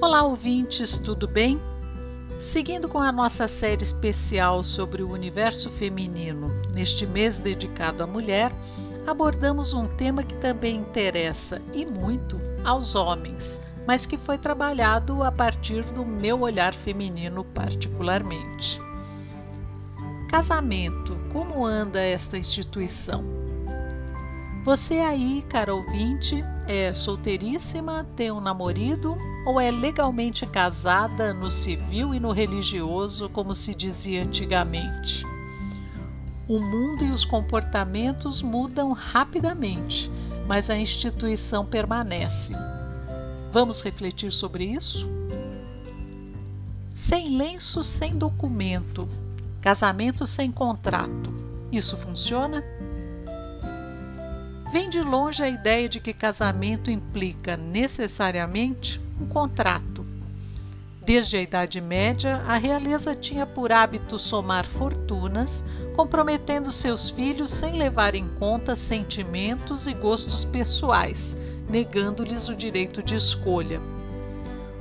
Olá, 0.00 0.22
ouvintes, 0.22 0.96
tudo 0.96 1.26
bem? 1.26 1.60
Seguindo 2.38 2.88
com 2.88 2.98
a 2.98 3.10
nossa 3.10 3.48
série 3.48 3.82
especial 3.82 4.62
sobre 4.62 5.02
o 5.02 5.10
universo 5.10 5.70
feminino, 5.70 6.46
neste 6.72 7.04
mês 7.04 7.40
dedicado 7.40 8.04
à 8.04 8.06
mulher, 8.06 8.52
abordamos 9.04 9.72
um 9.72 9.88
tema 9.88 10.22
que 10.22 10.36
também 10.36 10.76
interessa 10.76 11.60
e 11.74 11.84
muito 11.84 12.38
aos 12.62 12.94
homens, 12.94 13.60
mas 13.88 14.06
que 14.06 14.16
foi 14.16 14.38
trabalhado 14.38 15.24
a 15.24 15.32
partir 15.32 15.82
do 15.82 16.06
meu 16.06 16.42
olhar 16.42 16.74
feminino, 16.74 17.42
particularmente. 17.42 18.80
Casamento, 20.30 21.18
como 21.32 21.66
anda 21.66 21.98
esta 21.98 22.38
instituição? 22.38 23.37
Você 24.64 24.94
aí, 24.98 25.44
cara 25.48 25.74
ouvinte, 25.74 26.44
é 26.66 26.92
solteiríssima, 26.92 28.06
tem 28.14 28.30
um 28.30 28.40
namorado 28.40 29.16
ou 29.46 29.58
é 29.58 29.70
legalmente 29.70 30.44
casada 30.46 31.32
no 31.32 31.50
civil 31.50 32.14
e 32.14 32.20
no 32.20 32.32
religioso, 32.32 33.30
como 33.30 33.54
se 33.54 33.74
dizia 33.74 34.22
antigamente? 34.22 35.24
O 36.46 36.60
mundo 36.60 37.04
e 37.04 37.10
os 37.10 37.24
comportamentos 37.24 38.42
mudam 38.42 38.92
rapidamente, 38.92 40.10
mas 40.46 40.68
a 40.68 40.76
instituição 40.76 41.64
permanece. 41.64 42.52
Vamos 43.52 43.80
refletir 43.80 44.32
sobre 44.32 44.64
isso? 44.64 45.06
Sem 46.94 47.36
lenço, 47.36 47.82
sem 47.82 48.18
documento, 48.18 49.08
casamento 49.62 50.26
sem 50.26 50.52
contrato. 50.52 51.32
Isso 51.72 51.96
funciona? 51.96 52.62
Vem 54.70 54.90
de 54.90 55.00
longe 55.00 55.42
a 55.42 55.48
ideia 55.48 55.88
de 55.88 55.98
que 55.98 56.12
casamento 56.12 56.90
implica 56.90 57.56
necessariamente 57.56 59.00
um 59.18 59.26
contrato. 59.26 60.04
Desde 61.00 61.38
a 61.38 61.42
Idade 61.42 61.80
Média, 61.80 62.42
a 62.46 62.58
realeza 62.58 63.16
tinha 63.16 63.46
por 63.46 63.72
hábito 63.72 64.18
somar 64.18 64.66
fortunas, 64.66 65.64
comprometendo 65.96 66.70
seus 66.70 67.08
filhos 67.08 67.50
sem 67.50 67.78
levar 67.78 68.14
em 68.14 68.28
conta 68.38 68.76
sentimentos 68.76 69.86
e 69.86 69.94
gostos 69.94 70.44
pessoais, 70.44 71.34
negando-lhes 71.66 72.46
o 72.48 72.54
direito 72.54 73.02
de 73.02 73.14
escolha. 73.14 73.80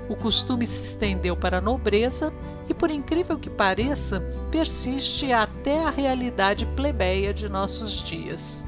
O 0.09 0.17
costume 0.17 0.67
se 0.67 0.83
estendeu 0.83 1.38
para 1.38 1.59
a 1.59 1.61
nobreza 1.61 2.33
e, 2.67 2.73
por 2.73 2.91
incrível 2.91 3.39
que 3.39 3.49
pareça, 3.49 4.19
persiste 4.51 5.31
até 5.31 5.81
a 5.81 5.89
realidade 5.89 6.66
plebeia 6.66 7.33
de 7.33 7.47
nossos 7.47 8.03
dias 8.03 8.66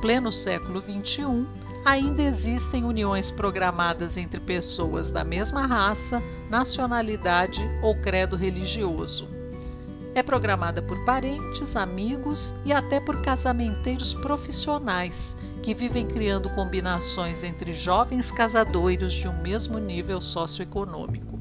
pleno 0.00 0.30
século 0.32 0.80
XXI, 0.80 1.46
ainda 1.84 2.22
existem 2.22 2.84
uniões 2.84 3.30
programadas 3.30 4.16
entre 4.16 4.40
pessoas 4.40 5.10
da 5.10 5.24
mesma 5.24 5.66
raça, 5.66 6.22
nacionalidade 6.50 7.60
ou 7.82 7.94
credo 7.96 8.36
religioso. 8.36 9.28
É 10.14 10.22
programada 10.22 10.82
por 10.82 11.04
parentes, 11.04 11.76
amigos 11.76 12.52
e 12.64 12.72
até 12.72 12.98
por 12.98 13.22
casamenteiros 13.22 14.12
profissionais 14.14 15.36
que 15.62 15.74
vivem 15.74 16.06
criando 16.06 16.48
combinações 16.50 17.44
entre 17.44 17.74
jovens 17.74 18.30
casadouros 18.30 19.12
de 19.12 19.28
um 19.28 19.42
mesmo 19.42 19.78
nível 19.78 20.20
socioeconômico. 20.20 21.38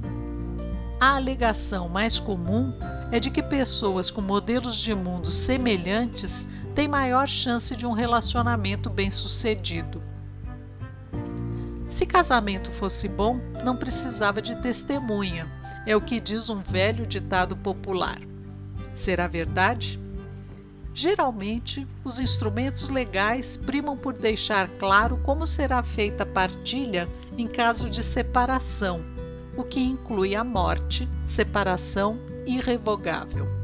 A 0.99 1.15
alegação 1.15 1.87
mais 1.87 2.19
comum 2.19 2.73
é 3.11 3.19
de 3.19 3.29
que 3.29 3.41
pessoas 3.41 4.11
com 4.11 4.21
modelos 4.21 4.75
de 4.75 4.93
mundo 4.93 5.31
semelhantes 5.31 6.47
tem 6.77 6.87
maior 6.87 7.27
chance 7.27 7.75
de 7.75 7.87
um 7.87 7.91
relacionamento 7.91 8.87
bem-sucedido. 8.87 9.99
Se 11.89 12.05
casamento 12.05 12.69
fosse 12.69 13.07
bom, 13.07 13.39
não 13.63 13.75
precisava 13.75 14.43
de 14.43 14.55
testemunha, 14.61 15.51
é 15.87 15.95
o 15.95 16.01
que 16.01 16.19
diz 16.19 16.51
um 16.51 16.61
velho 16.61 17.07
ditado 17.07 17.57
popular. 17.57 18.19
Será 18.93 19.25
verdade? 19.27 19.99
Geralmente, 20.93 21.87
os 22.03 22.19
instrumentos 22.19 22.89
legais 22.89 23.57
primam 23.57 23.97
por 23.97 24.13
deixar 24.13 24.69
claro 24.77 25.17
como 25.23 25.47
será 25.47 25.81
feita 25.81 26.21
a 26.21 26.27
partilha 26.27 27.09
em 27.35 27.47
caso 27.47 27.89
de 27.89 28.03
separação, 28.03 29.03
o 29.57 29.63
que 29.63 29.79
inclui 29.79 30.35
a 30.35 30.43
morte, 30.43 31.09
separação 31.25 32.19
irrevogável. 32.45 33.56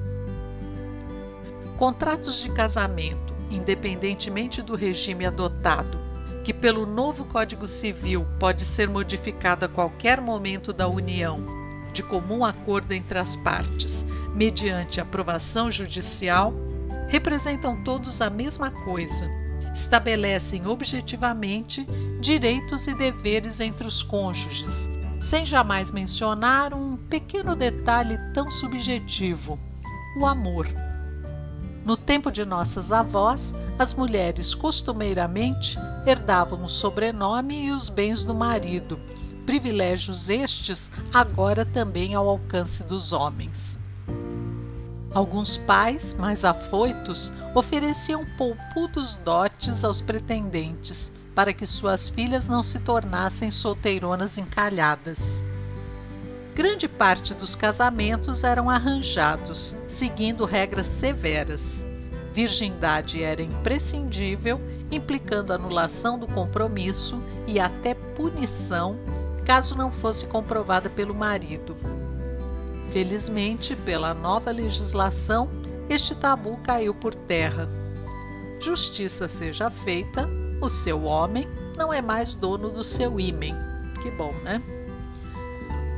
Contratos 1.78 2.40
de 2.40 2.50
casamento, 2.50 3.34
independentemente 3.50 4.62
do 4.62 4.76
regime 4.76 5.26
adotado, 5.26 6.00
que 6.44 6.54
pelo 6.54 6.86
novo 6.86 7.26
Código 7.26 7.68
Civil 7.68 8.26
pode 8.40 8.66
ser 8.66 8.90
modificado 8.90 9.66
a 9.66 9.70
qualquer 9.70 10.20
momento 10.22 10.74
da 10.74 10.88
união, 10.88 11.44
de 11.94 12.04
comum 12.04 12.44
acordo 12.44 12.92
entre 12.92 13.18
as 13.18 13.36
partes, 13.36 14.06
mediante 14.36 15.00
aprovação 15.00 15.72
judicial, 15.72 16.54
representam 17.08 17.84
todos 17.84 18.22
a 18.22 18.30
mesma 18.30 18.72
coisa. 18.72 19.30
Estabelecem 19.74 20.68
objetivamente 20.68 21.86
direitos 22.22 22.88
e 22.88 22.94
deveres 22.94 23.60
entre 23.60 23.88
os 23.88 24.04
cônjuges, 24.04 24.90
sem 25.20 25.46
jamais 25.46 25.92
mencionar 25.92 26.74
um 26.74 26.98
pequeno 26.98 27.56
detalhe 27.56 28.18
tão 28.34 28.52
subjetivo: 28.52 29.58
o 30.20 30.26
amor. 30.26 30.68
No 31.86 31.98
tempo 31.98 32.32
de 32.32 32.46
nossas 32.46 32.92
avós, 32.92 33.54
as 33.78 33.94
mulheres 33.94 34.56
costumeiramente 34.56 35.78
herdavam 36.06 36.64
o 36.64 36.70
sobrenome 36.70 37.66
e 37.66 37.72
os 37.72 37.90
bens 37.90 38.24
do 38.24 38.34
marido, 38.34 38.98
privilégios 39.46 40.30
estes 40.30 40.90
agora 41.14 41.66
também 41.66 42.16
ao 42.16 42.30
alcance 42.30 42.84
dos 42.84 43.12
homens. 43.12 43.78
Alguns 45.14 45.58
pais, 45.58 46.16
mais 46.16 46.44
afoitos, 46.44 47.32
ofereciam 47.54 48.26
poupudos 48.38 49.16
dotes 49.18 49.84
aos 49.84 50.02
pretendentes 50.02 51.14
para 51.36 51.54
que 51.54 51.66
suas 51.66 52.10
filhas 52.10 52.48
não 52.48 52.64
se 52.64 52.80
tornassem 52.80 53.52
solteironas 53.52 54.38
encalhadas. 54.38 55.44
Grande 56.56 56.88
parte 56.88 57.34
dos 57.34 57.56
casamentos 57.56 58.44
eram 58.44 58.70
arranjados, 58.70 59.76
seguindo 59.88 60.46
regras 60.46 60.86
severas. 60.86 61.84
Virgindade 62.32 63.24
era 63.24 63.42
imprescindível, 63.42 64.62
implicando 64.92 65.52
anulação 65.52 66.18
do 66.20 66.28
compromisso 66.28 67.18
e 67.48 67.60
até 67.60 67.96
punição 67.96 68.98
caso 69.44 69.76
não 69.76 69.92
fosse 69.92 70.28
comprovada 70.28 70.90
pelo 70.90 71.14
marido. 71.14 71.76
Felizmente, 72.92 73.76
pela 73.76 74.14
nova 74.14 74.52
legislação, 74.52 75.50
este 75.90 76.14
tabu 76.14 76.58
caiu 76.64 76.94
por 76.94 77.16
terra. 77.16 77.68
Justiça 78.60 79.28
seja 79.28 79.70
feita, 79.70 80.30
o 80.62 80.70
seu 80.70 81.04
homem 81.04 81.48
não 81.76 81.92
é 81.92 82.02
mais 82.02 82.36
dono 82.36 82.70
do 82.70 82.84
seu 82.84 83.20
ímen. 83.20 83.56
Que 84.02 84.12
bom, 84.12 84.32
né? 84.44 84.62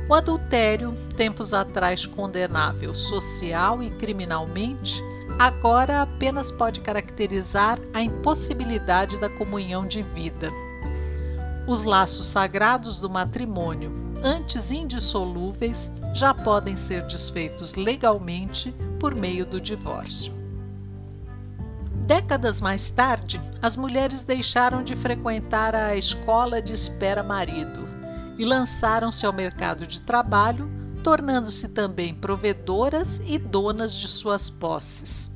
O 0.08 0.14
adultério, 0.14 0.96
tempos 1.16 1.52
atrás 1.52 2.06
condenável 2.06 2.94
social 2.94 3.82
e 3.82 3.90
criminalmente, 3.90 5.02
agora 5.36 6.02
apenas 6.02 6.52
pode 6.52 6.80
caracterizar 6.80 7.76
a 7.92 8.00
impossibilidade 8.00 9.18
da 9.18 9.28
comunhão 9.28 9.84
de 9.84 10.02
vida. 10.02 10.48
Os 11.66 11.82
laços 11.82 12.26
sagrados 12.26 13.00
do 13.00 13.10
matrimônio, 13.10 13.90
antes 14.22 14.70
indissolúveis, 14.70 15.92
já 16.14 16.32
podem 16.32 16.76
ser 16.76 17.04
desfeitos 17.08 17.74
legalmente 17.74 18.72
por 19.00 19.12
meio 19.12 19.44
do 19.44 19.60
divórcio. 19.60 20.32
Décadas 22.06 22.60
mais 22.60 22.88
tarde, 22.90 23.40
as 23.60 23.76
mulheres 23.76 24.22
deixaram 24.22 24.84
de 24.84 24.94
frequentar 24.94 25.74
a 25.74 25.96
escola 25.96 26.62
de 26.62 26.72
espera 26.72 27.24
marido 27.24 27.95
e 28.38 28.44
lançaram-se 28.44 29.24
ao 29.24 29.32
mercado 29.32 29.86
de 29.86 30.00
trabalho, 30.00 30.70
tornando-se 31.02 31.68
também 31.68 32.14
provedoras 32.14 33.20
e 33.24 33.38
donas 33.38 33.94
de 33.94 34.08
suas 34.08 34.50
posses. 34.50 35.34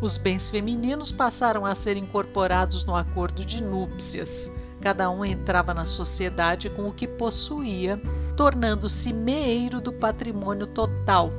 Os 0.00 0.16
bens 0.16 0.48
femininos 0.48 1.10
passaram 1.10 1.66
a 1.66 1.74
ser 1.74 1.96
incorporados 1.96 2.84
no 2.84 2.94
acordo 2.94 3.44
de 3.44 3.62
núpcias. 3.62 4.50
Cada 4.80 5.10
um 5.10 5.24
entrava 5.24 5.74
na 5.74 5.86
sociedade 5.86 6.70
com 6.70 6.88
o 6.88 6.92
que 6.92 7.06
possuía 7.06 8.00
tornando-se 8.38 9.12
meeiro 9.12 9.80
do 9.80 9.92
patrimônio 9.92 10.68
total, 10.68 11.32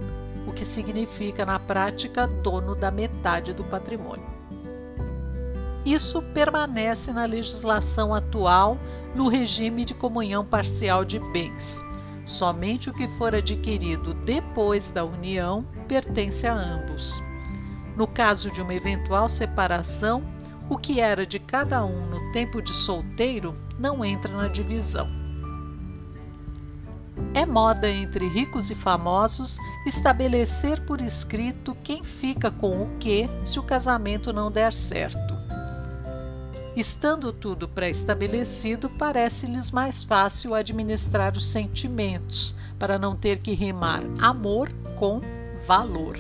o 0.45 0.51
que 0.51 0.65
significa, 0.65 1.45
na 1.45 1.57
prática, 1.57 2.27
dono 2.27 2.75
da 2.75 2.91
metade 2.91 3.53
do 3.53 3.63
patrimônio. 3.63 4.27
Isso 5.85 6.21
permanece 6.21 7.13
na 7.13 7.23
legislação 7.23 8.13
atual 8.13 8.77
no 9.15 9.27
regime 9.27 9.85
de 9.85 9.93
comunhão 9.93 10.45
parcial 10.45 11.03
de 11.03 11.19
bens. 11.31 11.83
Somente 12.25 12.89
o 12.89 12.93
que 12.93 13.07
for 13.17 13.33
adquirido 13.33 14.13
depois 14.13 14.87
da 14.87 15.03
união 15.03 15.65
pertence 15.87 16.45
a 16.45 16.53
ambos. 16.53 17.23
No 17.95 18.07
caso 18.07 18.51
de 18.51 18.61
uma 18.61 18.73
eventual 18.73 19.27
separação, 19.27 20.23
o 20.69 20.77
que 20.77 20.99
era 20.99 21.25
de 21.25 21.39
cada 21.39 21.83
um 21.83 22.05
no 22.05 22.31
tempo 22.31 22.61
de 22.61 22.73
solteiro 22.73 23.55
não 23.77 24.05
entra 24.05 24.31
na 24.31 24.47
divisão. 24.47 25.09
É 27.33 27.45
moda 27.45 27.89
entre 27.89 28.27
ricos 28.27 28.69
e 28.69 28.75
famosos 28.75 29.57
estabelecer 29.85 30.85
por 30.85 31.01
escrito 31.01 31.75
quem 31.83 32.03
fica 32.03 32.49
com 32.51 32.83
o 32.83 32.97
que 32.99 33.27
se 33.43 33.59
o 33.59 33.63
casamento 33.63 34.31
não 34.31 34.51
der 34.51 34.73
certo. 34.73 35.28
Estando 36.79 37.33
tudo 37.33 37.67
pré-estabelecido, 37.67 38.89
parece-lhes 38.91 39.69
mais 39.69 40.01
fácil 40.01 40.55
administrar 40.55 41.35
os 41.35 41.45
sentimentos, 41.45 42.55
para 42.79 42.97
não 42.97 43.17
ter 43.17 43.41
que 43.41 43.51
rimar 43.51 44.01
amor 44.17 44.71
com 44.97 45.19
valor. 45.67 46.17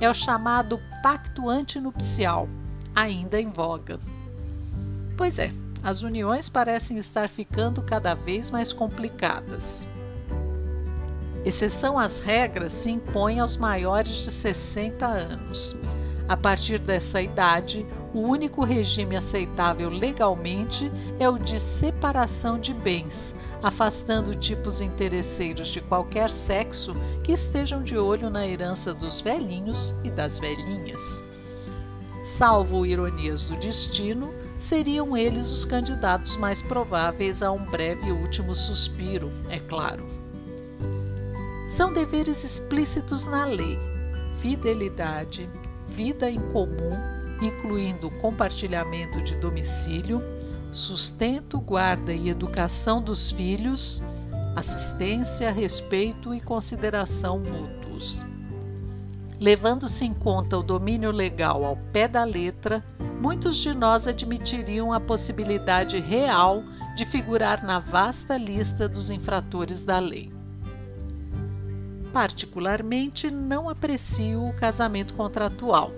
É 0.00 0.10
o 0.10 0.14
chamado 0.14 0.80
pacto 1.04 1.48
antinupcial, 1.48 2.48
ainda 2.92 3.40
em 3.40 3.48
voga. 3.48 4.00
Pois 5.16 5.38
é, 5.38 5.52
as 5.84 6.02
uniões 6.02 6.48
parecem 6.48 6.98
estar 6.98 7.28
ficando 7.28 7.80
cada 7.80 8.14
vez 8.14 8.50
mais 8.50 8.72
complicadas. 8.72 9.86
Exceção 11.44 11.96
às 11.96 12.18
regras 12.18 12.72
se 12.72 12.90
impõe 12.90 13.38
aos 13.38 13.56
maiores 13.56 14.16
de 14.16 14.32
60 14.32 15.06
anos. 15.06 15.76
A 16.28 16.36
partir 16.36 16.80
dessa 16.80 17.22
idade, 17.22 17.86
o 18.18 18.20
único 18.20 18.64
regime 18.64 19.14
aceitável 19.14 19.88
legalmente 19.88 20.90
é 21.20 21.28
o 21.28 21.38
de 21.38 21.60
separação 21.60 22.58
de 22.58 22.74
bens, 22.74 23.36
afastando 23.62 24.34
tipos 24.34 24.80
interesseiros 24.80 25.68
de 25.68 25.80
qualquer 25.80 26.28
sexo 26.28 26.96
que 27.22 27.30
estejam 27.30 27.80
de 27.80 27.96
olho 27.96 28.28
na 28.28 28.44
herança 28.44 28.92
dos 28.92 29.20
velhinhos 29.20 29.94
e 30.02 30.10
das 30.10 30.36
velhinhas. 30.36 31.22
Salvo 32.24 32.84
ironias 32.84 33.48
do 33.48 33.56
destino, 33.56 34.34
seriam 34.58 35.16
eles 35.16 35.52
os 35.52 35.64
candidatos 35.64 36.36
mais 36.36 36.60
prováveis 36.60 37.40
a 37.40 37.52
um 37.52 37.64
breve 37.64 38.10
último 38.10 38.52
suspiro, 38.52 39.30
é 39.48 39.60
claro. 39.60 40.02
São 41.68 41.92
deveres 41.92 42.42
explícitos 42.42 43.24
na 43.26 43.44
lei: 43.44 43.78
fidelidade, 44.40 45.48
vida 45.86 46.28
em 46.28 46.40
comum, 46.50 47.17
incluindo 47.40 48.10
compartilhamento 48.10 49.22
de 49.22 49.34
domicílio, 49.36 50.20
sustento, 50.72 51.58
guarda 51.60 52.12
e 52.12 52.28
educação 52.28 53.00
dos 53.00 53.30
filhos, 53.30 54.02
assistência, 54.56 55.50
respeito 55.50 56.34
e 56.34 56.40
consideração 56.40 57.38
mútuos. 57.38 58.24
Levando-se 59.40 60.04
em 60.04 60.12
conta 60.12 60.58
o 60.58 60.62
domínio 60.62 61.12
legal 61.12 61.64
ao 61.64 61.76
pé 61.92 62.08
da 62.08 62.24
letra, 62.24 62.84
muitos 63.20 63.56
de 63.56 63.72
nós 63.72 64.08
admitiriam 64.08 64.92
a 64.92 64.98
possibilidade 64.98 66.00
real 66.00 66.62
de 66.96 67.04
figurar 67.04 67.64
na 67.64 67.78
vasta 67.78 68.36
lista 68.36 68.88
dos 68.88 69.10
infratores 69.10 69.82
da 69.82 70.00
lei. 70.00 70.32
Particularmente, 72.12 73.30
não 73.30 73.68
aprecio 73.68 74.44
o 74.44 74.52
casamento 74.54 75.14
contratual. 75.14 75.92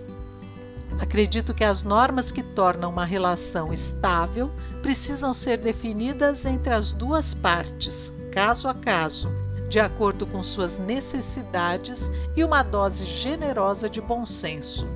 Acredito 0.99 1.55
que 1.55 1.65
as 1.65 1.83
normas 1.83 2.31
que 2.31 2.43
tornam 2.43 2.91
uma 2.91 3.05
relação 3.05 3.73
estável 3.73 4.51
precisam 4.83 5.33
ser 5.33 5.59
definidas 5.59 6.45
entre 6.45 6.73
as 6.73 6.93
duas 6.93 7.35
partes, 7.35 8.13
caso 8.33 8.69
a 8.69 8.75
caso, 8.75 9.29
de 9.69 9.79
acordo 9.79 10.27
com 10.27 10.43
suas 10.43 10.77
necessidades 10.77 12.11
e 12.37 12.43
uma 12.43 12.63
dose 12.63 13.05
generosa 13.05 13.89
de 13.89 14.01
bom 14.01 14.27
senso. 14.27 14.87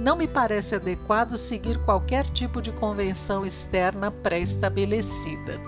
Não 0.00 0.16
me 0.16 0.28
parece 0.28 0.74
adequado 0.74 1.36
seguir 1.36 1.78
qualquer 1.84 2.24
tipo 2.26 2.62
de 2.62 2.72
convenção 2.72 3.44
externa 3.44 4.10
pré-estabelecida. 4.10 5.60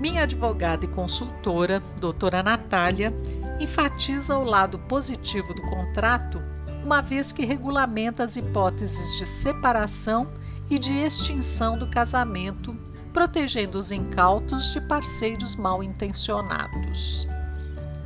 Minha 0.00 0.22
advogada 0.22 0.84
e 0.84 0.88
consultora, 0.88 1.82
doutora 2.00 2.42
Natália, 2.42 3.12
enfatiza 3.60 4.36
o 4.36 4.44
lado 4.44 4.78
positivo 4.78 5.52
do 5.52 5.62
contrato, 5.62 6.40
uma 6.84 7.00
vez 7.00 7.32
que 7.32 7.44
regulamenta 7.44 8.24
as 8.24 8.36
hipóteses 8.36 9.18
de 9.18 9.26
separação 9.26 10.28
e 10.68 10.78
de 10.78 10.92
extinção 10.92 11.76
do 11.76 11.86
casamento 11.86 12.76
protegendo 13.12 13.78
os 13.78 13.90
incautos 13.90 14.72
de 14.72 14.80
parceiros 14.80 15.56
mal 15.56 15.82
intencionados. 15.82 17.26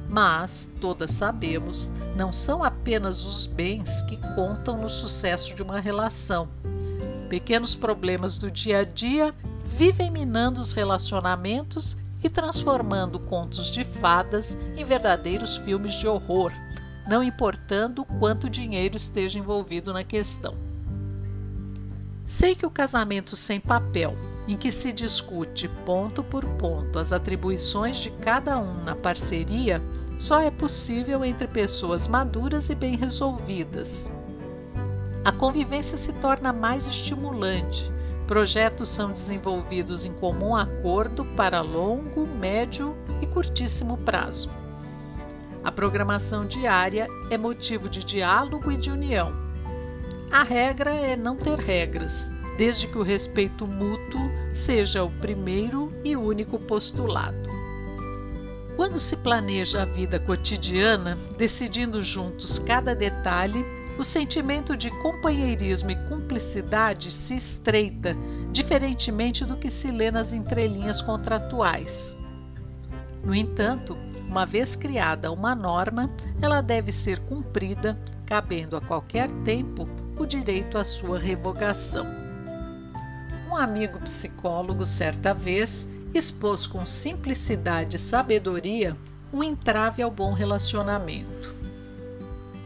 Mas, 0.08 0.70
todas 0.80 1.10
sabemos, 1.10 1.90
não 2.16 2.32
são 2.32 2.62
apenas 2.62 3.24
os 3.24 3.46
bens 3.46 4.02
que 4.02 4.16
contam 4.34 4.80
no 4.80 4.88
sucesso 4.88 5.54
de 5.54 5.62
uma 5.62 5.80
relação. 5.80 6.48
Pequenos 7.28 7.74
problemas 7.74 8.38
do 8.38 8.50
dia 8.50 8.80
a 8.80 8.84
dia 8.84 9.34
vivem 9.64 10.10
minando 10.10 10.60
os 10.60 10.72
relacionamentos 10.72 11.96
e 12.22 12.30
transformando 12.30 13.18
contos 13.18 13.70
de 13.70 13.84
fadas 13.84 14.56
em 14.76 14.84
verdadeiros 14.84 15.58
filmes 15.58 15.94
de 15.94 16.06
horror, 16.06 16.52
não 17.06 17.22
importando 17.22 18.04
quanto 18.04 18.48
dinheiro 18.48 18.96
esteja 18.96 19.38
envolvido 19.38 19.92
na 19.92 20.04
questão. 20.04 20.54
Sei 22.26 22.54
que 22.54 22.64
o 22.64 22.70
casamento 22.70 23.36
sem 23.36 23.60
papel, 23.60 24.16
em 24.48 24.56
que 24.56 24.70
se 24.70 24.92
discute 24.92 25.68
ponto 25.84 26.24
por 26.24 26.44
ponto 26.44 26.98
as 26.98 27.12
atribuições 27.12 27.96
de 27.98 28.10
cada 28.10 28.58
um 28.58 28.82
na 28.82 28.96
parceria, 28.96 29.80
só 30.18 30.40
é 30.40 30.50
possível 30.50 31.24
entre 31.24 31.46
pessoas 31.46 32.08
maduras 32.08 32.70
e 32.70 32.74
bem 32.74 32.96
resolvidas. 32.96 34.10
A 35.24 35.32
convivência 35.32 35.98
se 35.98 36.12
torna 36.14 36.52
mais 36.52 36.86
estimulante. 36.86 37.90
Projetos 38.26 38.88
são 38.88 39.10
desenvolvidos 39.10 40.04
em 40.04 40.12
comum 40.12 40.56
acordo 40.56 41.24
para 41.36 41.60
longo, 41.60 42.26
médio 42.26 42.94
e 43.20 43.26
curtíssimo 43.26 43.98
prazo. 43.98 44.48
A 45.64 45.72
programação 45.72 46.44
diária 46.44 47.06
é 47.30 47.38
motivo 47.38 47.88
de 47.88 48.04
diálogo 48.04 48.70
e 48.70 48.76
de 48.76 48.90
união 48.90 49.44
a 50.34 50.42
regra 50.42 50.90
é 50.90 51.14
não 51.14 51.36
ter 51.36 51.56
regras, 51.60 52.32
desde 52.58 52.88
que 52.88 52.98
o 52.98 53.04
respeito 53.04 53.68
mútuo 53.68 54.20
seja 54.52 55.04
o 55.04 55.08
primeiro 55.08 55.92
e 56.04 56.16
único 56.16 56.58
postulado. 56.58 57.48
Quando 58.74 58.98
se 58.98 59.16
planeja 59.16 59.82
a 59.82 59.84
vida 59.84 60.18
cotidiana, 60.18 61.16
decidindo 61.38 62.02
juntos 62.02 62.58
cada 62.58 62.96
detalhe, 62.96 63.64
o 63.96 64.02
sentimento 64.02 64.76
de 64.76 64.90
companheirismo 65.02 65.92
e 65.92 66.08
cumplicidade 66.08 67.12
se 67.12 67.36
estreita, 67.36 68.16
diferentemente 68.50 69.44
do 69.44 69.56
que 69.56 69.70
se 69.70 69.88
lê 69.92 70.10
nas 70.10 70.32
entrelinhas 70.32 71.00
contratuais. 71.00 72.16
No 73.22 73.32
entanto, 73.32 73.96
uma 74.28 74.44
vez 74.44 74.74
criada 74.74 75.30
uma 75.30 75.54
norma, 75.54 76.10
ela 76.40 76.60
deve 76.60 76.92
ser 76.92 77.20
cumprida, 77.20 77.98
cabendo 78.26 78.76
a 78.76 78.80
qualquer 78.80 79.30
tempo 79.44 79.88
o 80.18 80.26
direito 80.26 80.78
à 80.78 80.84
sua 80.84 81.18
revogação. 81.18 82.06
Um 83.48 83.56
amigo 83.56 83.98
psicólogo, 84.00 84.84
certa 84.84 85.32
vez, 85.32 85.88
expôs 86.12 86.66
com 86.66 86.84
simplicidade 86.84 87.96
e 87.96 87.98
sabedoria 87.98 88.96
um 89.32 89.42
entrave 89.42 90.02
ao 90.02 90.10
bom 90.10 90.32
relacionamento. 90.32 91.54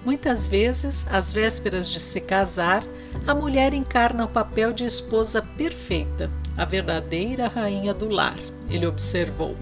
Muitas 0.05 0.47
vezes, 0.47 1.07
às 1.11 1.33
vésperas 1.33 1.88
de 1.88 2.00
se 2.00 2.21
casar, 2.21 2.83
a 3.27 3.35
mulher 3.35 3.75
encarna 3.75 4.25
o 4.25 4.29
papel 4.29 4.73
de 4.73 4.85
esposa 4.85 5.43
perfeita, 5.43 6.31
a 6.57 6.65
verdadeira 6.65 7.49
rainha 7.49 7.93
do 7.93 8.09
lar, 8.09 8.37
ele 8.71 8.87
observou. 8.87 9.57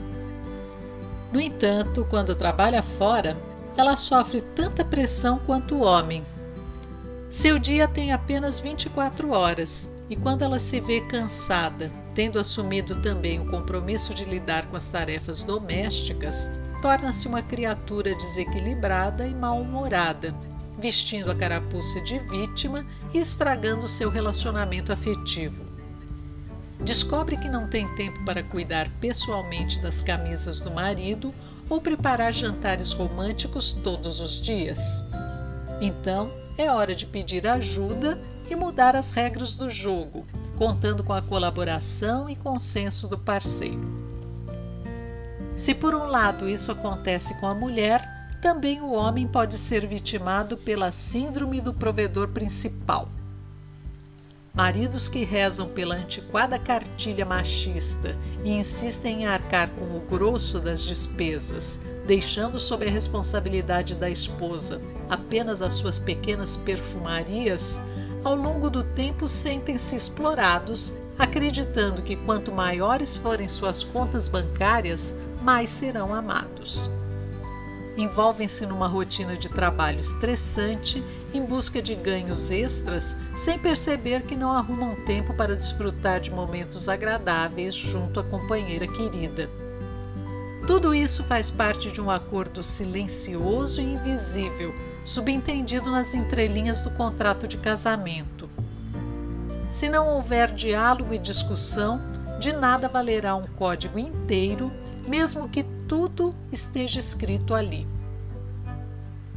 No 1.32 1.40
entanto, 1.40 2.06
quando 2.08 2.36
trabalha 2.36 2.82
fora, 2.82 3.36
ela 3.76 3.96
sofre 3.96 4.40
tanta 4.40 4.84
pressão 4.84 5.38
quanto 5.38 5.74
o 5.74 5.82
homem, 5.82 6.24
seu 7.36 7.58
dia 7.58 7.86
tem 7.86 8.12
apenas 8.12 8.58
24 8.58 9.30
horas 9.30 9.92
e 10.08 10.16
quando 10.16 10.40
ela 10.40 10.58
se 10.58 10.80
vê 10.80 11.02
cansada, 11.02 11.92
tendo 12.14 12.38
assumido 12.38 13.02
também 13.02 13.38
o 13.38 13.50
compromisso 13.50 14.14
de 14.14 14.24
lidar 14.24 14.68
com 14.68 14.76
as 14.76 14.88
tarefas 14.88 15.42
domésticas, 15.42 16.50
torna-se 16.80 17.28
uma 17.28 17.42
criatura 17.42 18.14
desequilibrada 18.14 19.26
e 19.26 19.34
mal-humorada, 19.34 20.34
vestindo 20.78 21.30
a 21.30 21.34
carapuça 21.34 22.00
de 22.00 22.18
vítima 22.20 22.86
e 23.12 23.18
estragando 23.18 23.86
seu 23.86 24.08
relacionamento 24.08 24.90
afetivo. 24.90 25.65
Descobre 26.86 27.36
que 27.36 27.48
não 27.48 27.66
tem 27.66 27.92
tempo 27.96 28.24
para 28.24 28.44
cuidar 28.44 28.88
pessoalmente 29.00 29.80
das 29.80 30.00
camisas 30.00 30.60
do 30.60 30.70
marido 30.70 31.34
ou 31.68 31.80
preparar 31.80 32.32
jantares 32.32 32.92
românticos 32.92 33.72
todos 33.72 34.20
os 34.20 34.40
dias. 34.40 35.04
Então, 35.80 36.30
é 36.56 36.70
hora 36.70 36.94
de 36.94 37.04
pedir 37.04 37.44
ajuda 37.44 38.16
e 38.48 38.54
mudar 38.54 38.94
as 38.94 39.10
regras 39.10 39.56
do 39.56 39.68
jogo, 39.68 40.24
contando 40.56 41.02
com 41.02 41.12
a 41.12 41.20
colaboração 41.20 42.30
e 42.30 42.36
consenso 42.36 43.08
do 43.08 43.18
parceiro. 43.18 44.06
Se 45.56 45.74
por 45.74 45.92
um 45.92 46.04
lado 46.04 46.48
isso 46.48 46.70
acontece 46.70 47.34
com 47.40 47.48
a 47.48 47.54
mulher, 47.54 48.08
também 48.40 48.80
o 48.80 48.92
homem 48.92 49.26
pode 49.26 49.58
ser 49.58 49.84
vitimado 49.88 50.56
pela 50.56 50.92
síndrome 50.92 51.60
do 51.60 51.74
provedor 51.74 52.28
principal. 52.28 53.08
Maridos 54.56 55.06
que 55.06 55.22
rezam 55.22 55.68
pela 55.68 55.96
antiquada 55.96 56.58
cartilha 56.58 57.26
machista 57.26 58.16
e 58.42 58.50
insistem 58.50 59.24
em 59.24 59.26
arcar 59.26 59.68
com 59.68 59.84
o 59.84 60.00
grosso 60.00 60.58
das 60.58 60.82
despesas, 60.82 61.78
deixando 62.06 62.58
sob 62.58 62.86
a 62.86 62.90
responsabilidade 62.90 63.94
da 63.94 64.08
esposa 64.08 64.80
apenas 65.10 65.60
as 65.60 65.74
suas 65.74 65.98
pequenas 65.98 66.56
perfumarias, 66.56 67.78
ao 68.24 68.34
longo 68.34 68.70
do 68.70 68.82
tempo 68.82 69.28
sentem-se 69.28 69.94
explorados, 69.94 70.94
acreditando 71.18 72.00
que 72.00 72.16
quanto 72.16 72.50
maiores 72.50 73.14
forem 73.14 73.48
suas 73.48 73.84
contas 73.84 74.26
bancárias, 74.26 75.18
mais 75.42 75.68
serão 75.68 76.14
amados. 76.14 76.88
Envolvem-se 77.94 78.64
numa 78.64 78.88
rotina 78.88 79.36
de 79.36 79.50
trabalho 79.50 80.00
estressante 80.00 81.04
em 81.32 81.44
busca 81.44 81.82
de 81.82 81.94
ganhos 81.94 82.50
extras, 82.50 83.16
sem 83.34 83.58
perceber 83.58 84.22
que 84.22 84.36
não 84.36 84.52
arrumam 84.52 84.94
tempo 85.04 85.34
para 85.34 85.56
desfrutar 85.56 86.20
de 86.20 86.30
momentos 86.30 86.88
agradáveis 86.88 87.74
junto 87.74 88.20
à 88.20 88.24
companheira 88.24 88.86
querida. 88.86 89.48
Tudo 90.66 90.94
isso 90.94 91.22
faz 91.24 91.50
parte 91.50 91.92
de 91.92 92.00
um 92.00 92.10
acordo 92.10 92.62
silencioso 92.62 93.80
e 93.80 93.94
invisível, 93.94 94.74
subentendido 95.04 95.90
nas 95.90 96.14
entrelinhas 96.14 96.82
do 96.82 96.90
contrato 96.90 97.46
de 97.46 97.56
casamento. 97.56 98.48
Se 99.72 99.88
não 99.88 100.08
houver 100.08 100.52
diálogo 100.52 101.14
e 101.14 101.18
discussão, 101.18 102.00
de 102.40 102.52
nada 102.52 102.88
valerá 102.88 103.36
um 103.36 103.46
código 103.46 103.98
inteiro 103.98 104.70
mesmo 105.06 105.48
que 105.48 105.64
tudo 105.88 106.34
esteja 106.50 106.98
escrito 106.98 107.54
ali. 107.54 107.86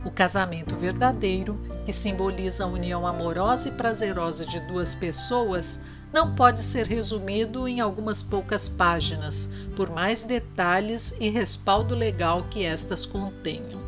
O 0.04 0.10
casamento 0.10 0.76
verdadeiro, 0.76 1.60
que 1.86 1.92
simboliza 1.92 2.64
a 2.64 2.68
união 2.68 3.06
amorosa 3.06 3.70
e 3.70 3.72
prazerosa 3.72 4.46
de 4.46 4.60
duas 4.62 4.96
pessoas, 4.96 5.80
não 6.12 6.34
pode 6.34 6.62
ser 6.62 6.88
resumido 6.88 7.68
em 7.68 7.82
algumas 7.82 8.24
poucas 8.24 8.68
páginas, 8.68 9.50
por 9.76 9.90
mais 9.90 10.24
detalhes 10.24 11.14
e 11.20 11.30
respaldo 11.30 11.94
legal 11.94 12.44
que 12.50 12.66
estas 12.66 13.06
contenham. 13.06 13.80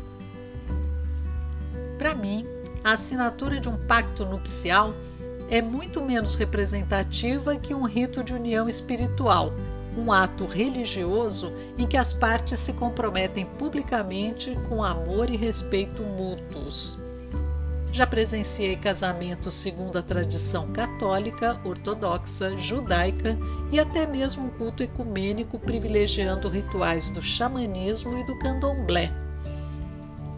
Para 1.98 2.14
mim, 2.14 2.46
a 2.84 2.92
assinatura 2.92 3.58
de 3.58 3.68
um 3.68 3.76
pacto 3.86 4.24
nupcial 4.24 4.94
é 5.48 5.60
muito 5.60 6.00
menos 6.00 6.34
representativa 6.34 7.56
que 7.56 7.74
um 7.74 7.84
rito 7.84 8.22
de 8.22 8.32
união 8.32 8.68
espiritual 8.68 9.52
um 9.96 10.10
ato 10.10 10.46
religioso 10.46 11.52
em 11.76 11.86
que 11.86 11.96
as 11.96 12.12
partes 12.12 12.58
se 12.58 12.72
comprometem 12.72 13.44
publicamente 13.44 14.56
com 14.68 14.82
amor 14.82 15.30
e 15.30 15.36
respeito 15.36 16.02
mútuos. 16.02 16.98
Já 17.92 18.06
presenciei 18.06 18.74
casamentos 18.76 19.54
segundo 19.54 19.98
a 19.98 20.02
tradição 20.02 20.72
católica, 20.72 21.60
ortodoxa, 21.62 22.56
judaica 22.56 23.36
e 23.70 23.78
até 23.78 24.06
mesmo 24.06 24.46
um 24.46 24.50
culto 24.50 24.82
ecumênico 24.82 25.58
privilegiando 25.58 26.48
rituais 26.48 27.10
do 27.10 27.20
xamanismo 27.20 28.16
e 28.16 28.24
do 28.24 28.38
candomblé. 28.38 29.12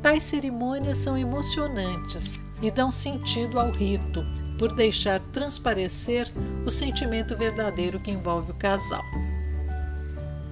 Tais 0.03 0.25
cerimônias 0.25 0.99
são 0.99 1.17
emocionantes 1.17 2.39
e 2.61 2.71
dão 2.73 2.91
sentido 2.91 3.59
ao 3.61 3.71
rito, 3.71 4.25
por 4.59 4.75
deixar 4.75 5.21
transparecer 5.33 6.31
o 6.65 6.71
sentimento 6.71 7.37
verdadeiro 7.37 8.01
que 8.01 8.11
envolve 8.11 8.51
o 8.51 8.55
casal. 8.55 9.03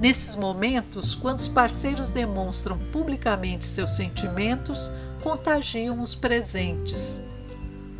Nesses 0.02 0.34
momentos, 0.34 1.14
quando 1.14 1.38
os 1.38 1.46
parceiros 1.46 2.08
demonstram 2.08 2.76
publicamente 2.76 3.64
seus 3.64 3.92
sentimentos, 3.92 4.90
contagiam 5.22 6.00
os 6.00 6.12
presentes. 6.12 7.22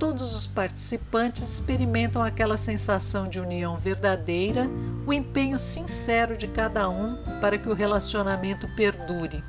Todos 0.01 0.35
os 0.35 0.45
participantes 0.45 1.49
experimentam 1.49 2.21
aquela 2.21 2.57
sensação 2.57 3.29
de 3.29 3.39
união 3.39 3.77
verdadeira, 3.77 4.69
o 5.07 5.13
empenho 5.13 5.61
sincero 5.61 6.37
de 6.37 6.49
cada 6.49 6.89
um 6.89 7.17
para 7.41 7.57
que 7.57 7.69
o 7.69 7.73
relacionamento 7.73 8.67
perdure. 8.75 9.41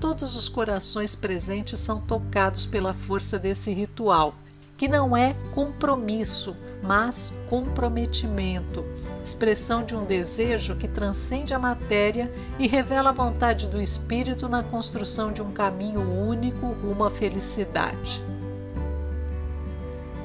Todos 0.00 0.34
os 0.34 0.48
corações 0.48 1.14
presentes 1.14 1.78
são 1.78 2.00
tocados 2.00 2.66
pela 2.66 2.92
força 2.92 3.38
desse 3.38 3.72
ritual, 3.72 4.34
que 4.76 4.88
não 4.88 5.16
é 5.16 5.36
compromisso, 5.54 6.56
mas 6.82 7.32
comprometimento 7.48 8.84
expressão 9.24 9.84
de 9.84 9.94
um 9.94 10.04
desejo 10.04 10.76
que 10.76 10.88
transcende 10.88 11.52
a 11.54 11.58
matéria 11.58 12.30
e 12.58 12.66
revela 12.66 13.10
a 13.10 13.12
vontade 13.12 13.66
do 13.68 13.80
espírito 13.80 14.48
na 14.48 14.62
construção 14.62 15.32
de 15.32 15.42
um 15.42 15.52
caminho 15.52 16.00
único 16.00 16.66
rumo 16.66 17.04
à 17.04 17.10
felicidade. 17.10 18.22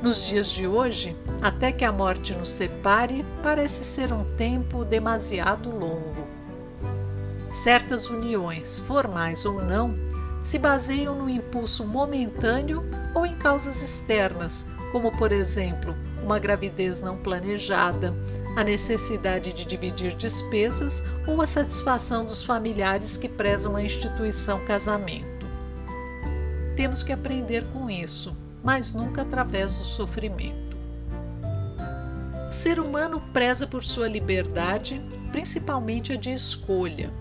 Nos 0.02 0.26
dias 0.26 0.50
de 0.50 0.68
hoje, 0.68 1.16
até 1.42 1.72
que 1.72 1.84
a 1.84 1.92
morte 1.92 2.34
nos 2.34 2.52
separe, 2.52 3.26
parece 3.42 3.84
ser 3.84 4.14
um 4.14 4.24
tempo 4.36 4.86
demasiado 4.86 5.72
longo. 5.72 6.28
Certas 7.52 8.08
uniões, 8.08 8.80
formais 8.80 9.46
ou 9.46 9.64
não, 9.64 9.96
se 10.44 10.60
baseiam 10.60 11.16
no 11.16 11.28
impulso 11.28 11.84
momentâneo 11.84 12.84
ou 13.16 13.26
em 13.26 13.36
causas 13.36 13.82
externas, 13.82 14.68
como, 14.92 15.12
por 15.18 15.32
exemplo, 15.32 15.96
uma 16.22 16.38
gravidez 16.38 17.02
não 17.02 17.18
planejada, 17.18 18.14
a 18.56 18.64
necessidade 18.64 19.52
de 19.52 19.66
dividir 19.66 20.16
despesas 20.16 21.04
ou 21.28 21.42
a 21.42 21.48
satisfação 21.48 22.26
dos 22.26 22.44
familiares 22.44 23.18
que 23.18 23.28
prezam 23.28 23.76
a 23.76 23.84
instituição 23.84 24.64
casamento. 24.66 25.46
Temos 26.76 27.04
que 27.04 27.12
aprender 27.12 27.66
com 27.74 27.90
isso, 27.90 28.36
mas 28.64 28.94
nunca 28.94 29.22
através 29.22 29.76
do 29.76 29.84
sofrimento. 29.84 30.76
O 32.50 32.54
ser 32.54 32.80
humano 32.80 33.22
preza 33.34 33.68
por 33.68 33.84
sua 33.84 34.08
liberdade, 34.08 35.02
principalmente 35.32 36.14
a 36.14 36.16
de 36.16 36.32
escolha. 36.32 37.12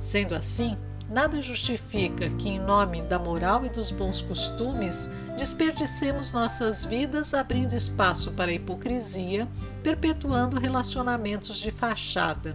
Sendo 0.00 0.34
assim, 0.34 0.76
nada 1.10 1.42
justifica 1.42 2.30
que, 2.30 2.48
em 2.48 2.58
nome 2.58 3.02
da 3.02 3.18
moral 3.18 3.66
e 3.66 3.68
dos 3.68 3.90
bons 3.90 4.22
costumes, 4.22 5.10
desperdicemos 5.40 6.32
nossas 6.32 6.84
vidas 6.84 7.32
abrindo 7.32 7.74
espaço 7.74 8.30
para 8.30 8.50
a 8.50 8.54
hipocrisia, 8.54 9.48
perpetuando 9.82 10.60
relacionamentos 10.60 11.56
de 11.58 11.70
fachada. 11.70 12.54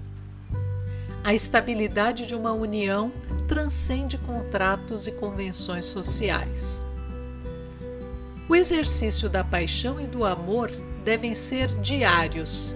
A 1.23 1.33
estabilidade 1.33 2.27
de 2.27 2.35
uma 2.35 2.51
união 2.51 3.11
transcende 3.47 4.19
contratos 4.19 5.07
e 5.07 5.11
convenções 5.11 5.85
sociais. 5.85 6.85
O 8.47 8.55
exercício 8.55 9.27
da 9.27 9.43
paixão 9.43 9.99
e 9.99 10.05
do 10.05 10.23
amor 10.23 10.69
devem 11.03 11.33
ser 11.33 11.69
diários. 11.81 12.75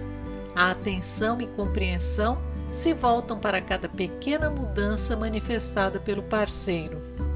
A 0.56 0.72
atenção 0.72 1.40
e 1.40 1.46
compreensão 1.46 2.36
se 2.72 2.92
voltam 2.92 3.38
para 3.38 3.60
cada 3.60 3.88
pequena 3.88 4.50
mudança 4.50 5.14
manifestada 5.14 6.00
pelo 6.00 6.24
parceiro 6.24 7.29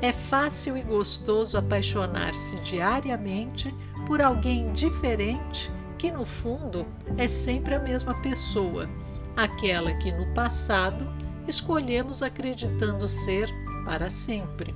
é 0.00 0.12
fácil 0.12 0.76
e 0.76 0.82
gostoso 0.82 1.58
apaixonar-se 1.58 2.56
diariamente 2.60 3.74
por 4.06 4.22
alguém 4.22 4.72
diferente 4.72 5.70
que, 5.98 6.10
no 6.10 6.24
fundo, 6.24 6.86
é 7.16 7.26
sempre 7.26 7.74
a 7.74 7.80
mesma 7.80 8.14
pessoa, 8.22 8.88
aquela 9.36 9.92
que 9.94 10.12
no 10.12 10.32
passado 10.34 11.04
escolhemos 11.48 12.22
acreditando 12.22 13.08
ser 13.08 13.50
para 13.84 14.08
sempre. 14.08 14.72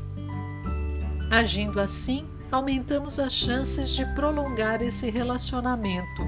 Agindo 1.30 1.80
assim, 1.80 2.26
aumentamos 2.50 3.18
as 3.18 3.32
chances 3.32 3.90
de 3.90 4.04
prolongar 4.14 4.82
esse 4.82 5.08
relacionamento, 5.08 6.22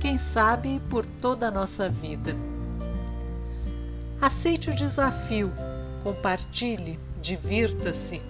quem 0.00 0.18
sabe 0.18 0.80
por 0.90 1.06
toda 1.06 1.48
a 1.48 1.50
nossa 1.50 1.88
vida. 1.88 2.34
Aceite 4.20 4.70
o 4.70 4.74
desafio, 4.74 5.52
compartilhe, 6.02 6.98
divirta-se 7.22 8.29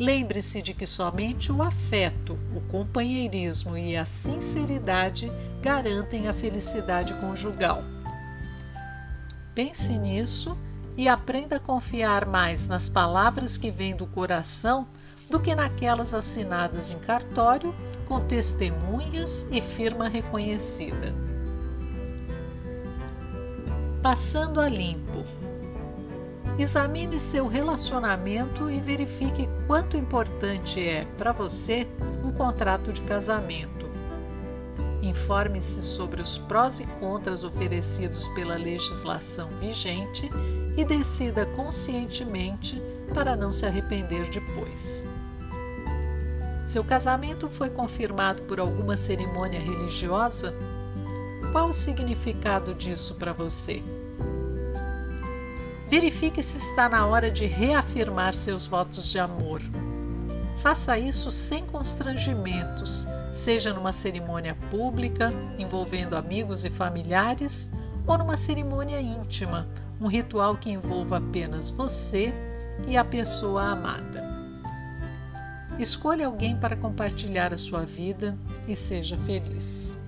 Lembre-se 0.00 0.62
de 0.62 0.72
que 0.72 0.86
somente 0.86 1.52
o 1.52 1.62
afeto, 1.62 2.38
o 2.56 2.60
companheirismo 2.72 3.76
e 3.76 3.94
a 3.98 4.06
sinceridade 4.06 5.30
garantem 5.60 6.26
a 6.26 6.32
felicidade 6.32 7.12
conjugal. 7.20 7.84
Pense 9.54 9.92
nisso 9.98 10.56
e 10.96 11.06
aprenda 11.06 11.56
a 11.56 11.60
confiar 11.60 12.24
mais 12.24 12.66
nas 12.66 12.88
palavras 12.88 13.58
que 13.58 13.70
vêm 13.70 13.94
do 13.94 14.06
coração 14.06 14.88
do 15.28 15.38
que 15.38 15.54
naquelas 15.54 16.14
assinadas 16.14 16.90
em 16.90 16.98
cartório 16.98 17.74
com 18.08 18.20
testemunhas 18.20 19.46
e 19.50 19.60
firma 19.60 20.08
reconhecida. 20.08 21.12
Passando 24.02 24.62
a 24.62 24.68
limpo. 24.68 25.39
Examine 26.60 27.18
seu 27.18 27.46
relacionamento 27.46 28.70
e 28.70 28.80
verifique 28.80 29.48
quanto 29.66 29.96
importante 29.96 30.78
é 30.78 31.06
para 31.16 31.32
você 31.32 31.88
um 32.22 32.30
contrato 32.30 32.92
de 32.92 33.00
casamento. 33.00 33.88
Informe-se 35.00 35.82
sobre 35.82 36.20
os 36.20 36.36
prós 36.36 36.78
e 36.78 36.84
contras 37.00 37.44
oferecidos 37.44 38.28
pela 38.28 38.56
legislação 38.56 39.48
vigente 39.58 40.28
e 40.76 40.84
decida 40.84 41.46
conscientemente 41.46 42.78
para 43.14 43.34
não 43.34 43.54
se 43.54 43.64
arrepender 43.64 44.28
depois. 44.28 45.06
Seu 46.68 46.84
casamento 46.84 47.48
foi 47.48 47.70
confirmado 47.70 48.42
por 48.42 48.60
alguma 48.60 48.98
cerimônia 48.98 49.58
religiosa? 49.58 50.54
Qual 51.52 51.70
o 51.70 51.72
significado 51.72 52.74
disso 52.74 53.14
para 53.14 53.32
você? 53.32 53.82
Verifique 55.90 56.40
se 56.40 56.56
está 56.56 56.88
na 56.88 57.04
hora 57.04 57.32
de 57.32 57.46
reafirmar 57.46 58.32
seus 58.32 58.64
votos 58.64 59.10
de 59.10 59.18
amor. 59.18 59.60
Faça 60.62 60.96
isso 60.96 61.32
sem 61.32 61.66
constrangimentos, 61.66 63.08
seja 63.32 63.72
numa 63.72 63.92
cerimônia 63.92 64.56
pública 64.70 65.32
envolvendo 65.58 66.14
amigos 66.14 66.64
e 66.64 66.70
familiares 66.70 67.72
ou 68.06 68.16
numa 68.16 68.36
cerimônia 68.36 69.00
íntima, 69.00 69.66
um 70.00 70.06
ritual 70.06 70.56
que 70.56 70.70
envolva 70.70 71.18
apenas 71.18 71.70
você 71.70 72.32
e 72.86 72.96
a 72.96 73.04
pessoa 73.04 73.72
amada. 73.72 74.22
Escolha 75.76 76.26
alguém 76.26 76.56
para 76.56 76.76
compartilhar 76.76 77.52
a 77.52 77.58
sua 77.58 77.84
vida 77.84 78.38
e 78.68 78.76
seja 78.76 79.16
feliz. 79.18 79.98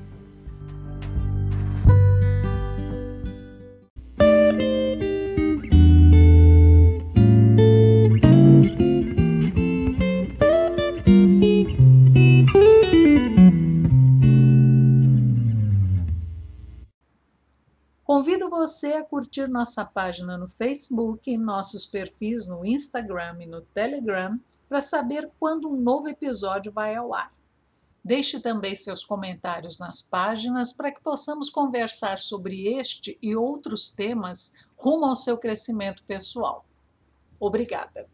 Você 18.62 18.92
a 18.92 19.04
curtir 19.04 19.48
nossa 19.48 19.84
página 19.84 20.38
no 20.38 20.46
Facebook 20.46 21.28
e 21.28 21.36
nossos 21.36 21.84
perfis 21.84 22.46
no 22.46 22.64
Instagram 22.64 23.38
e 23.40 23.46
no 23.46 23.60
Telegram 23.60 24.38
para 24.68 24.80
saber 24.80 25.28
quando 25.40 25.68
um 25.68 25.76
novo 25.76 26.08
episódio 26.08 26.70
vai 26.70 26.94
ao 26.94 27.12
ar. 27.12 27.34
Deixe 28.04 28.38
também 28.38 28.76
seus 28.76 29.02
comentários 29.02 29.80
nas 29.80 30.00
páginas 30.00 30.72
para 30.72 30.92
que 30.92 31.02
possamos 31.02 31.50
conversar 31.50 32.20
sobre 32.20 32.68
este 32.68 33.18
e 33.20 33.34
outros 33.34 33.90
temas 33.90 34.64
rumo 34.78 35.06
ao 35.06 35.16
seu 35.16 35.36
crescimento 35.36 36.04
pessoal. 36.04 36.64
Obrigada! 37.40 38.11